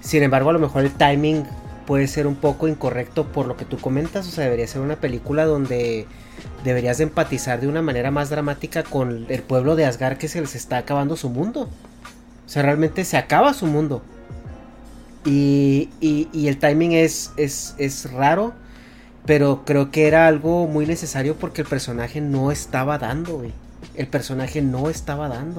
[0.00, 1.44] Sin embargo, a lo mejor el timing
[1.86, 4.26] puede ser un poco incorrecto por lo que tú comentas.
[4.28, 6.06] O sea, debería ser una película donde
[6.64, 10.40] deberías de empatizar de una manera más dramática con el pueblo de Asgard que se
[10.40, 11.70] les está acabando su mundo.
[12.44, 14.02] O sea, realmente se acaba su mundo.
[15.24, 18.54] Y, y, el timing es, es, es raro.
[19.24, 23.44] Pero creo que era algo muy necesario porque el personaje no estaba dando,
[23.96, 25.58] El personaje no estaba dando.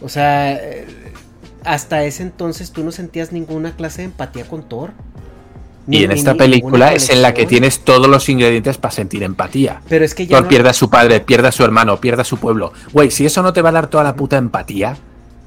[0.00, 0.60] O sea,
[1.64, 4.92] hasta ese entonces tú no sentías ninguna clase de empatía con Thor.
[5.86, 9.82] y en esta película es en la que tienes todos los ingredientes para sentir empatía.
[9.88, 10.38] Pero es que ya.
[10.38, 12.72] Thor pierde a su padre, pierde a su hermano, pierde a su pueblo.
[12.92, 14.96] Güey, si eso no te va a dar toda la puta empatía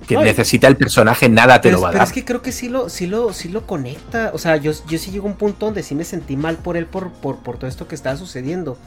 [0.07, 1.99] que necesita el personaje, nada te lo va a dar.
[1.99, 4.31] Pero es que creo que sí lo, sí lo, sí lo conecta.
[4.33, 6.75] O sea, yo, yo sí llego a un punto donde sí me sentí mal por
[6.75, 8.77] él por, por, por todo esto que estaba sucediendo.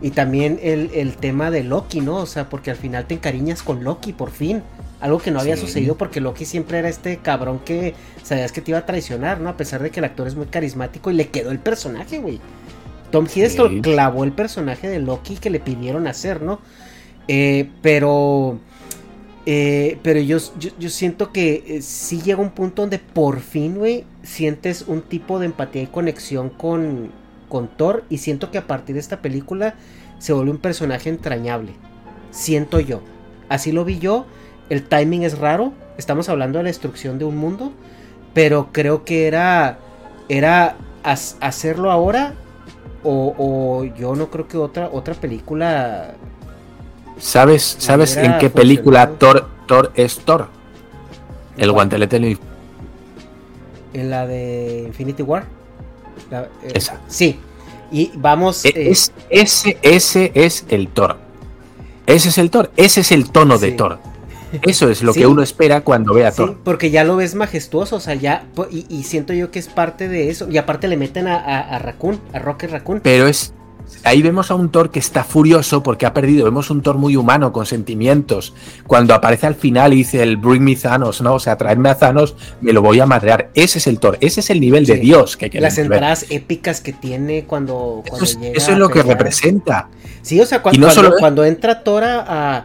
[0.00, 2.16] Y también el, el, tema de Loki, ¿no?
[2.16, 4.62] O sea, porque al final te encariñas con Loki, por fin.
[5.02, 8.70] Algo que no había sucedido porque Loki siempre era este cabrón que sabías que te
[8.70, 9.48] iba a traicionar, ¿no?
[9.48, 12.38] A pesar de que el actor es muy carismático y le quedó el personaje, güey.
[13.10, 16.60] Tom Hiddleston clavó el personaje de Loki que le pidieron hacer, ¿no?
[17.26, 18.60] Eh, pero...
[19.44, 24.04] Eh, pero yo, yo, siento que eh, sí llega un punto donde por fin, güey,
[24.22, 27.10] sientes un tipo de empatía y conexión con,
[27.48, 28.04] con Thor.
[28.08, 29.74] Y siento que a partir de esta película
[30.20, 31.72] se vuelve un personaje entrañable.
[32.30, 33.00] Siento yo.
[33.48, 34.26] Así lo vi yo.
[34.72, 35.74] El timing es raro.
[35.98, 37.74] Estamos hablando de la destrucción de un mundo.
[38.32, 39.76] Pero creo que era.
[40.30, 42.32] Era hacerlo ahora.
[43.04, 46.14] O, yo no creo que otra, otra película.
[47.18, 50.48] ¿Sabes, ¿sabes en qué película Thor, Thor es Thor?
[51.58, 52.38] El guantelete
[53.92, 55.44] En la de Infinity War.
[56.30, 56.98] Eh, Esa.
[57.08, 57.38] Sí.
[57.90, 58.64] Y vamos.
[58.64, 61.18] E, eh, es, ese, ese es el Thor.
[62.06, 62.72] Ese es el Thor.
[62.78, 64.11] Ese es el tono de Thor.
[64.62, 66.58] Eso es lo que uno espera cuando ve a Thor.
[66.62, 68.44] porque ya lo ves majestuoso, o sea, ya.
[68.70, 70.48] Y, siento yo que es parte de eso.
[70.50, 73.00] Y aparte le meten a, a, a Raccoon, a Rocket Raccoon.
[73.02, 73.54] Pero es.
[74.04, 76.44] Ahí vemos a un Thor que está furioso porque ha perdido.
[76.44, 78.54] Vemos un Thor muy humano, con sentimientos.
[78.86, 81.34] Cuando aparece al final y dice el Bring me Thanos, ¿no?
[81.34, 83.50] O sea, traerme a Thanos, me lo voy a madrear.
[83.54, 86.92] Ese es el Thor, ese es el nivel de Dios que Las entradas épicas que
[86.92, 89.88] tiene cuando, eso, es, eso es lo que representa.
[90.22, 90.88] Sí, o sea, cuando,
[91.18, 92.64] cuando, entra Thor a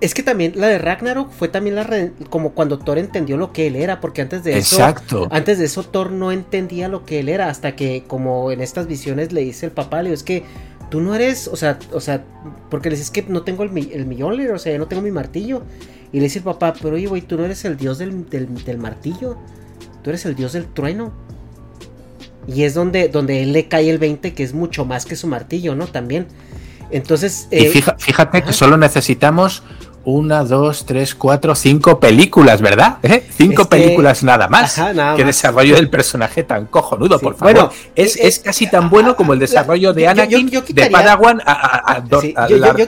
[0.00, 3.52] Es que también la de Ragnarok fue también la re- como cuando Thor entendió lo
[3.52, 5.26] que él era, porque antes de eso, Exacto.
[5.32, 8.86] antes de eso Thor no entendía lo que él era, hasta que como en estas
[8.86, 10.44] visiones le dice el papá, le digo, es que
[10.88, 12.22] tú no eres, o sea, o sea,
[12.70, 15.10] porque le dices que no tengo el, mi- el Mjolnir, o sea, no tengo mi
[15.10, 15.62] martillo.
[16.12, 18.64] Y le dice el papá, pero oye, güey, tú no eres el dios del, del,
[18.64, 19.36] del martillo,
[20.04, 21.12] tú eres el dios del trueno.
[22.46, 25.26] Y es donde, donde él le cae el 20, que es mucho más que su
[25.26, 25.86] martillo, ¿no?
[25.86, 26.26] También.
[26.90, 27.46] Entonces...
[27.50, 29.62] Y eh, fija- fíjate que solo necesitamos
[30.10, 32.96] una, dos, tres, cuatro, cinco películas, ¿verdad?
[33.02, 33.26] ¿Eh?
[33.30, 34.78] Cinco Es que- películas nada más.
[34.78, 35.34] Ajá, nada que más.
[35.36, 37.54] desarrollo del personaje tan cojonudo, Sí, por favor.
[37.54, 40.90] bueno, es, eh, es casi tan bueno como el desarrollo de yo- yo- Anakin de
[40.90, 42.34] Padawan a, a- a Dor- Sí,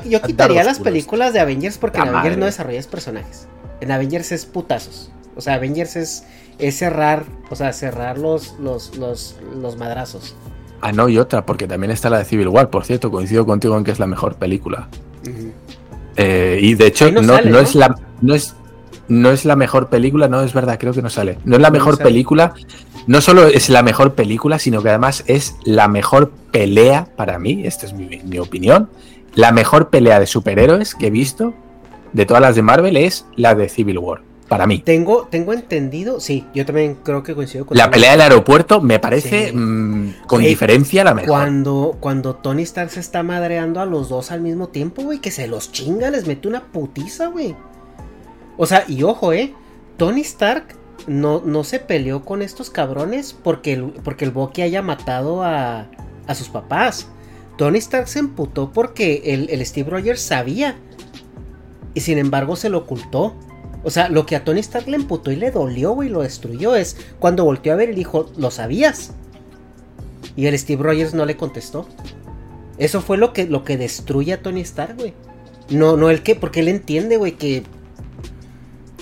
[0.08, 3.46] yo, quitaría las películas de Avengers porque en Avengers no desarrollas personajes.
[3.82, 5.10] En Avengers es putazos.
[5.36, 6.24] O sea, Avengers es,
[6.58, 10.34] es cerrar, o sea, cerrar los, los, los, los madrazos.
[10.80, 13.76] Ah, no, y otra, porque también está la de Civil War, por cierto, coincido contigo
[13.76, 14.88] en que es la mejor película.
[16.16, 17.62] Eh, y de hecho, no no, sale, no ¿no?
[17.62, 17.94] es la.
[18.20, 18.54] No es,
[19.08, 21.38] no es la mejor película, no es verdad, creo que no sale.
[21.44, 22.54] No es la mejor película.
[23.06, 27.62] No solo es la mejor película, sino que además es la mejor pelea para mí,
[27.64, 28.88] esta es mi, mi opinión.
[29.34, 31.54] La mejor pelea de superhéroes que he visto
[32.12, 34.80] de todas las de Marvel es la de Civil War, para mí.
[34.80, 38.98] Tengo, tengo entendido, sí, yo también creo que coincido con La pelea del aeropuerto me
[38.98, 39.56] parece Sí.
[39.56, 41.28] mm, con diferencia la mejor.
[41.30, 45.30] Cuando, cuando Tony Stark se está madreando a los dos al mismo tiempo, güey, que
[45.30, 47.54] se los chinga, les mete una putiza, güey.
[48.56, 49.54] O sea, y ojo, eh,
[49.96, 50.64] Tony Stark
[51.06, 55.86] no, no se peleó con estos cabrones porque el, porque el Bucky haya matado a,
[56.26, 57.08] a sus papás.
[57.56, 60.76] Tony Stark se emputó porque el, el Steve Rogers sabía.
[61.94, 63.36] Y sin embargo se lo ocultó.
[63.82, 66.76] O sea, lo que a Tony Stark le emputó y le dolió, güey, lo destruyó
[66.76, 69.12] es cuando volteó a ver y dijo, ¿lo sabías?
[70.36, 71.86] Y el Steve Rogers no le contestó.
[72.78, 75.14] Eso fue lo que, lo que destruye a Tony Stark, güey.
[75.70, 77.62] No, no el que, porque él entiende, güey, que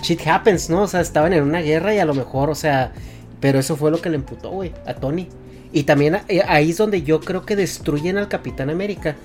[0.03, 0.83] shit happens, ¿no?
[0.83, 2.93] O sea, estaban en una guerra y a lo mejor, o sea,
[3.41, 5.29] pero eso fue lo que le emputó, güey, a Tony.
[5.73, 9.17] Y también eh, ahí es donde yo creo que destruyen al Capitán América.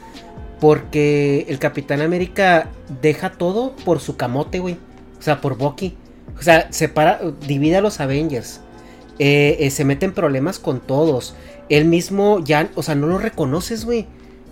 [0.60, 2.70] Porque el Capitán América
[3.02, 4.78] deja todo por su camote, güey.
[5.24, 5.96] O sea, por Bucky.
[6.38, 8.60] O sea, separa, divide a los Avengers.
[9.20, 11.34] Eh, eh, se mete en problemas con todos.
[11.70, 14.06] Él mismo ya, o sea, no lo reconoces, güey.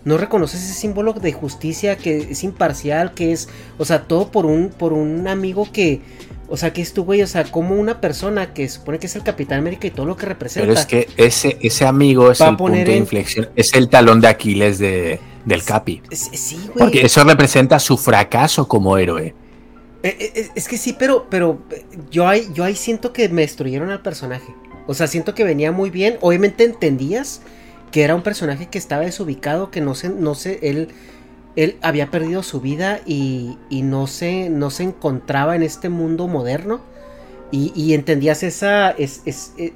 [0.06, 4.46] No reconoces ese símbolo de justicia que es imparcial, que es, o sea, todo por
[4.46, 6.00] un, por un amigo que,
[6.48, 9.16] o sea, que es tu güey, o sea, como una persona que supone que es
[9.18, 10.70] el Capitán América y todo lo que representa.
[10.70, 14.30] Pero es que ese, ese amigo es el punto de inflexión, es el talón de
[14.30, 16.02] Aquiles de, del Capi.
[16.12, 16.78] Sí, güey.
[16.78, 19.36] Porque eso representa su fracaso como héroe.
[20.04, 21.60] Eh, eh, Es que sí, pero, pero
[22.10, 24.54] yo ahí, yo ahí siento que me destruyeron al personaje.
[24.88, 26.18] O sea, siento que venía muy bien.
[26.22, 27.42] Obviamente entendías
[27.92, 30.90] que era un personaje que estaba desubicado, que no se, no sé, él,
[31.56, 36.82] él había perdido su vida y, no se, no se encontraba en este mundo moderno.
[37.52, 39.74] Y, entendías esa, es, es- eh,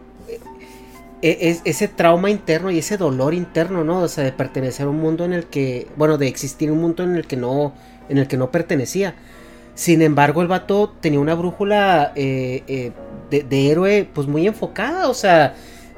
[1.21, 3.99] eh, es- ese trauma interno y ese dolor interno, ¿no?
[4.01, 7.03] O sea, de pertenecer a un mundo en el que, bueno, de existir un mundo
[7.03, 7.73] en el que no,
[8.09, 9.15] en el que no pertenecía.
[9.75, 12.91] Sin embargo, el vato tenía una brújula eh, eh,
[13.29, 15.53] de, de héroe pues muy enfocada, o sea,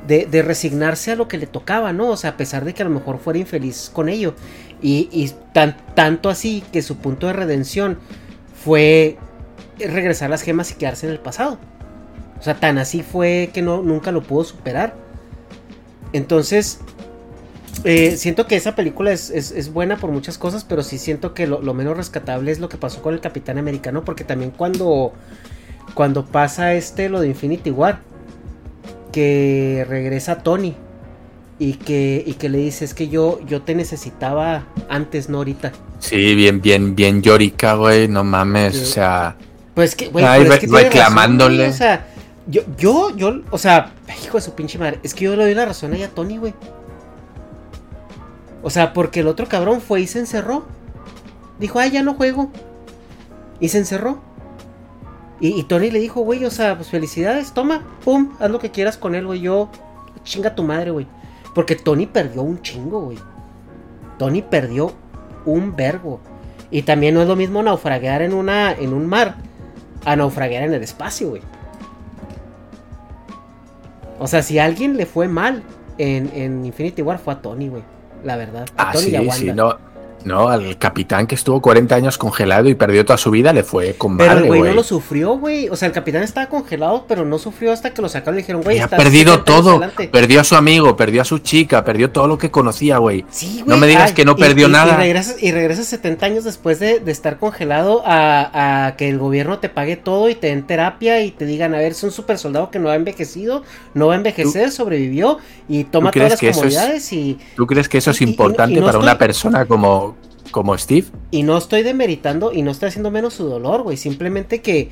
[0.05, 2.09] de, resignarse a lo que le tocaba, ¿no?
[2.09, 4.35] O sea, a pesar de que a lo mejor fuera infeliz con ello.
[4.81, 7.97] Y, y tan, tanto así que su punto de redención
[8.63, 9.17] fue
[9.79, 11.57] regresar las gemas y quedarse en el pasado.
[12.39, 14.95] O sea, tan así fue que no, nunca lo pudo superar.
[16.13, 16.79] Entonces,
[17.83, 21.33] eh, siento que esa película es, es- es buena por muchas cosas, pero sí siento
[21.33, 24.51] que lo, lo menos rescatable es lo que pasó con el Capitán Americano, porque también
[24.51, 25.13] cuando,
[25.93, 27.99] cuando pasa este, lo de Infinity War,
[29.11, 30.75] que regresa Tony
[31.59, 35.71] y que, y que le dice, es que yo, yo te necesitaba antes, no ahorita.
[35.99, 38.83] Sí, bien, bien, bien Yorica, güey, no mames, Sí.
[38.83, 39.35] o sea,
[39.73, 41.57] Pues que, güey, Ay, pero es re- que tiene razón, reclamándole.
[41.57, 42.07] güey, o sea,
[42.47, 43.91] yo, yo, yo, o sea,
[44.23, 46.37] hijo de su pinche madre, es que yo le doy la razón ahí a Tony,
[46.37, 46.53] güey.
[48.63, 50.65] O sea, porque el otro cabrón fue y se encerró.
[51.59, 52.49] Dijo, ay, ya no juego.
[53.59, 54.21] Y se encerró.
[55.39, 58.97] Y, Tony le dijo, güey, o sea, pues felicidades, toma, pum, haz lo que quieras
[58.97, 59.39] con él, güey.
[59.41, 59.69] Yo,
[60.23, 61.05] chinga tu madre, güey.
[61.53, 63.19] Porque Tony perdió un chingo, güey.
[64.17, 64.93] Tony perdió
[65.45, 66.19] un vergo.
[66.71, 69.35] Y también no es lo mismo naufragar en, una, en un mar
[70.05, 71.41] a naufragar en el espacio, güey.
[74.19, 75.63] O sea, si alguien le fue mal
[75.99, 77.83] en, en Infinity War fue a Tony, güey.
[78.23, 78.67] La verdad.
[78.77, 79.53] A ah, Tony sí, y a sí, Wanda.
[79.53, 79.79] no,
[80.27, 83.93] No, al capitán que estuvo 40 años congelado y perdió toda su vida le fue
[83.95, 84.71] con Pero madre, el güey güey.
[84.71, 85.69] no lo sufrió, güey.
[85.69, 88.41] O sea, el capitán estaba congelado, pero no sufrió hasta que lo sacaron y le
[88.43, 89.63] dijeron, güey, ha perdido 70 años
[89.95, 90.09] todo.
[90.11, 93.23] Perdió a su amigo, perdió a su chica, perdió todo lo que conocía, güey.
[93.29, 94.93] Sí, no me digas Ay, que no perdió y- nada.
[94.95, 99.17] Y regresas, y regresas 70 años después de, de estar congelado a, a que el
[99.17, 102.11] gobierno te pague todo y te den terapia y te digan, a ver, es un
[102.11, 103.63] super soldado que no ha envejecido,
[103.93, 105.37] no va a envejecer, sobrevivió
[105.69, 109.03] y toma todas las es- comodidades y, ¿Tú crees que eso es importante para estoy-
[109.03, 110.16] una persona como,
[110.51, 111.07] como Steve?
[111.31, 113.97] y no estoy demeritando y no estoy haciendo menos su dolor, güey.
[113.97, 114.89] Simplemente que,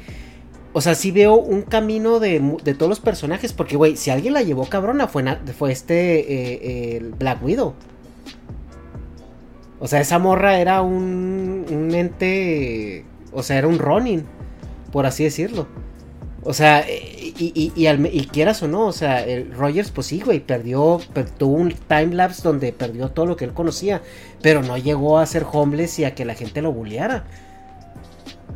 [0.73, 3.53] o sea, sí veo un camino de, de todos los personajes.
[3.53, 5.23] Porque, güey, si alguien la llevó cabrona fue,
[5.57, 7.73] fue este eh, Black Widow.
[9.79, 13.05] O sea, esa morra era un, un ente.
[13.31, 14.25] O sea, era un Ronin,
[14.91, 15.67] por así decirlo.
[16.47, 20.07] O sea, y, y, y, al- y quieras o no, o sea, el Rogers, pues
[20.07, 24.01] sí, güey, perdió, per- tuvo un timelapse donde perdió todo lo que él conocía,
[24.43, 27.25] pero no llegó a ser homeless y a que la gente lo bulleara.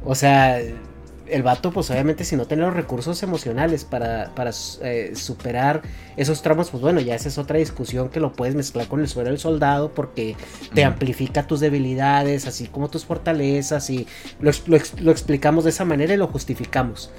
[0.05, 5.11] O sea, el vato, pues obviamente, si no tiene los recursos emocionales para, para eh,
[5.15, 5.81] superar
[6.17, 9.07] esos tramos, pues bueno, ya esa es otra discusión que lo puedes mezclar con el
[9.07, 10.35] suelo del soldado porque
[10.73, 10.87] te Mm.
[10.87, 14.07] amplifica tus debilidades, así como tus fortalezas, y
[14.39, 17.11] lo, lo explicamos de esa manera y lo justificamos.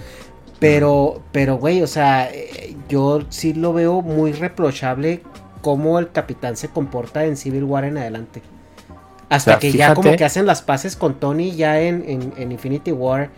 [0.61, 5.23] Pero, pero, güey, o sea, eh, yo sí lo veo muy reprochable
[5.63, 8.43] cómo el capitán se comporta en Civil War en adelante.
[9.31, 12.33] Hasta O sea, que ya como que hacen las paces con Tony ya en, en-
[12.37, 13.31] en Infinity War.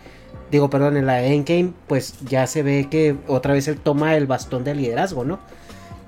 [0.51, 4.27] Digo, perdón, en la Endgame, pues ya se ve que otra vez él toma el
[4.27, 5.39] bastón de liderazgo, ¿no?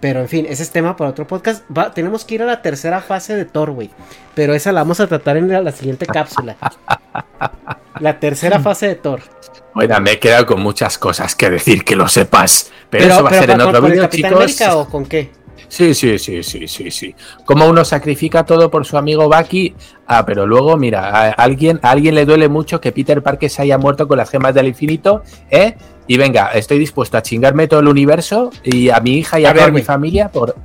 [0.02, 1.64] Pero en fin, ese es tema para otro podcast.
[1.76, 3.90] Va- tenemos que ir a la tercera fase de Thor, güey.
[4.36, 6.58] Pero esa la vamos a tratar en la, la siguiente cápsula.
[8.02, 9.22] La tercera fase de Thor.
[9.76, 12.72] Bueno, me he quedado con muchas cosas que decir, que lo sepas.
[12.90, 14.42] Pero, eso va a ser en ¿con- otro el Capitán chicos.
[14.44, 15.32] América o con qué?
[15.68, 17.16] Sí, sí, sí, sí, sí, sí.
[17.44, 19.76] Como uno sacrifica todo por su amigo Bucky.
[20.08, 23.64] Ah, pero luego, mira, a alguien, a alguien le duele mucho que Peter Parker se
[23.64, 25.76] haya muerto con las gemas del infinito, ¿eh?
[26.08, 29.50] Y venga, estoy dispuesto a chingarme todo el universo y a mi hija y a,
[29.50, 30.56] A toda ver, mi familia por.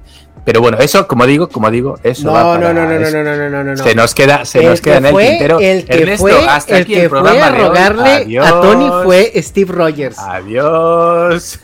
[0.45, 3.07] Pero bueno, eso, como digo, como digo, eso va No, para- no, no, no, no,
[3.07, 3.84] es- no, no, no, no, no, no.
[3.84, 5.61] Se nos queda, se El nos queda que en el tintero.
[5.61, 7.68] El que Ernesto, fue, hasta el aquí que el fue programa a de hoy.
[7.68, 8.51] rogarle a.
[8.61, 10.18] Tony fue Steve Rogers.
[10.18, 11.61] Adiós.